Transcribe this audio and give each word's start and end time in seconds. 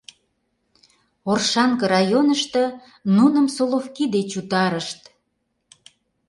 Оршанка 1.31 1.85
районышто 1.95 2.63
нуным 3.17 3.47
Соловки 3.55 4.05
деч 4.15 4.29
утарышт. 4.39 5.01